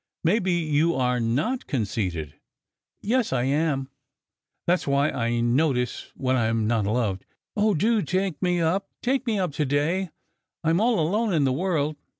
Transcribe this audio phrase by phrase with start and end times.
[0.23, 2.33] Maybe you are not conceited!"
[3.03, 3.87] "Yes, I am!
[4.65, 7.23] That s why I notice when I m not loved.
[7.55, 8.89] Oh, do take me up.
[9.03, 10.09] Take me up to day!
[10.63, 11.97] I m all alone in the world.